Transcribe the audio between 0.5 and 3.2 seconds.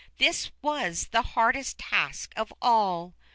was the hardest task of all.